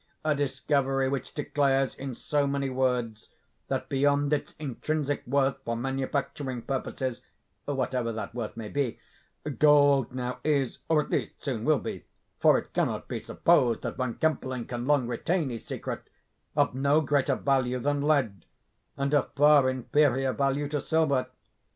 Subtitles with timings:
[0.25, 3.29] a discovery which declares, in so many words,
[3.67, 7.21] that beyond its intrinsic worth for manufacturing purposes
[7.65, 8.97] (whatever that worth may be),
[9.59, 12.03] gold now is, or at least soon will be
[12.39, 16.09] (for it cannot be supposed that Von Kempelen can long retain his secret),
[16.55, 18.45] of no greater value than lead,
[18.97, 21.27] and of far inferior value to silver.